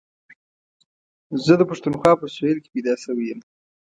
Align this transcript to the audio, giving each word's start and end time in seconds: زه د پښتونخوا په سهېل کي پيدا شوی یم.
زه 1.45 1.53
د 1.57 1.61
پښتونخوا 1.69 2.13
په 2.21 2.27
سهېل 2.35 2.57
کي 2.63 2.69
پيدا 2.75 2.93
شوی 3.03 3.25
یم. 3.29 3.39